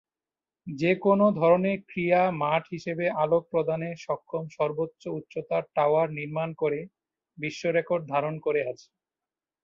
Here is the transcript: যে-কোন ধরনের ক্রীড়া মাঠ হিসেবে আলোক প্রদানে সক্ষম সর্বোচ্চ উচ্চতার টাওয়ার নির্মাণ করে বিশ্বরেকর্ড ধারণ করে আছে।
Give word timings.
যে-কোন 0.67 1.19
ধরনের 1.35 1.77
ক্রীড়া 1.83 2.23
মাঠ 2.41 2.63
হিসেবে 2.73 3.05
আলোক 3.23 3.43
প্রদানে 3.51 3.89
সক্ষম 4.05 4.43
সর্বোচ্চ 4.57 5.03
উচ্চতার 5.17 5.63
টাওয়ার 5.75 6.07
নির্মাণ 6.17 6.49
করে 6.61 6.79
বিশ্বরেকর্ড 7.37 8.03
ধারণ 8.13 8.35
করে 8.45 8.61
আছে। 8.71 8.87